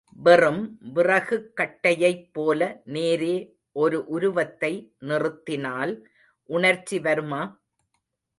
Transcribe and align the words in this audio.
வெறும் 0.19 0.61
விறகுக் 0.95 1.49
கட்டையைப் 1.55 2.29
போல 2.31 2.81
நேரே 2.87 3.35
ஒரு 3.75 4.05
உருவத்தை 4.07 4.73
நிறுத்தினால் 5.01 5.93
உணர்ச்சி 6.49 6.99
வருமா? 6.99 7.41